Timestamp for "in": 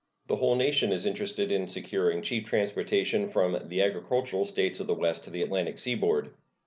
1.51-1.67